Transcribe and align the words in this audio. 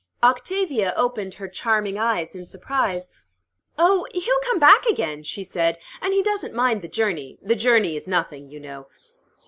Octavia 0.23 0.95
opened 0.97 1.35
her 1.35 1.47
charming 1.47 1.95
eyes 1.95 2.33
in 2.33 2.43
surprise. 2.47 3.11
"Oh, 3.77 4.07
he'll 4.15 4.39
come 4.43 4.57
back 4.57 4.87
again!" 4.87 5.21
she 5.21 5.43
said. 5.43 5.77
"And 6.01 6.11
he 6.11 6.23
doesn't 6.23 6.55
mind 6.55 6.81
the 6.81 6.87
journey. 6.87 7.37
The 7.39 7.53
journey 7.55 7.95
is 7.95 8.07
nothing, 8.07 8.47
you 8.49 8.59
know." 8.59 8.87